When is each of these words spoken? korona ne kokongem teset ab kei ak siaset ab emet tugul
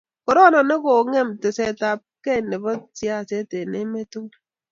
korona 0.25 0.59
ne 0.67 0.75
kokongem 0.83 1.29
teset 1.41 1.79
ab 1.91 1.99
kei 2.23 2.41
ak 2.75 2.81
siaset 2.97 3.49
ab 3.61 3.71
emet 3.79 4.07
tugul 4.11 4.35